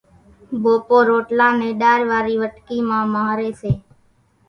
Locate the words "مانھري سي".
3.13-3.71